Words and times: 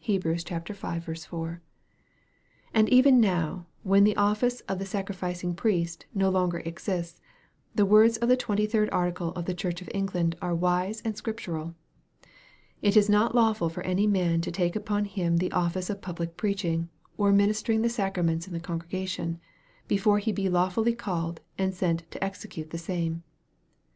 (Heb. 0.00 0.24
v. 0.24 0.30
4.) 0.34 1.60
And 2.74 2.88
even 2.88 3.20
now, 3.20 3.66
when 3.84 4.02
the 4.02 4.16
office 4.16 4.60
of 4.62 4.80
the 4.80 4.84
sac 4.84 5.06
rificing 5.06 5.54
priest 5.54 6.04
no 6.12 6.30
longer 6.30 6.58
exists, 6.64 7.20
the 7.76 7.86
words 7.86 8.16
of 8.16 8.28
the 8.28 8.36
twenty 8.36 8.66
third 8.66 8.90
Article 8.90 9.28
of 9.34 9.44
the 9.44 9.54
Church 9.54 9.80
of 9.80 9.88
England 9.94 10.34
are 10.42 10.52
wise 10.52 11.00
and 11.02 11.16
scriptural:" 11.16 11.76
It 12.82 12.96
is 12.96 13.08
not 13.08 13.36
lawful 13.36 13.68
for 13.68 13.84
any 13.84 14.08
man 14.08 14.40
to 14.40 14.50
take 14.50 14.74
upon 14.74 15.04
him 15.04 15.36
the 15.36 15.52
office 15.52 15.88
of 15.88 16.02
public 16.02 16.36
preaching, 16.36 16.88
or 17.16 17.30
ministering 17.30 17.82
the 17.82 17.88
sacraments 17.88 18.48
in 18.48 18.52
the 18.52 18.58
congregation, 18.58 19.38
before 19.86 20.18
he 20.18 20.32
be 20.32 20.48
lawfully 20.48 20.92
called 20.96 21.40
and 21.56 21.72
sent 21.72 22.02
to 22.10 22.24
execute 22.24 22.70
the 22.70 22.78
same." 22.78 23.22